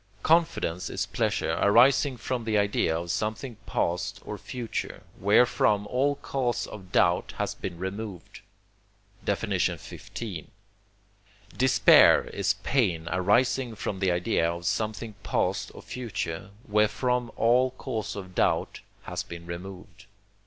[0.23, 6.65] Confidence is pleasure arising from the idea of something past or future, wherefrom all cause
[6.65, 8.39] of doubt has been removed.
[9.27, 10.09] XV.
[11.55, 18.15] Despair is pain arising from the idea of something past or future, wherefrom all cause
[18.15, 20.07] of doubt has been removed.